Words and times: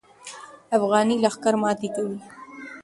افغاني 0.77 1.15
لښکر 1.23 1.55
ماتې 1.61 1.89
کوي. 1.95 2.17